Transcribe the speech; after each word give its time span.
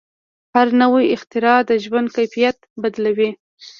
هره 0.53 0.73
نوې 0.81 1.03
اختراع 1.15 1.59
د 1.69 1.71
ژوند 1.83 2.07
کیفیت 2.17 2.57
بدلوي. 2.81 3.29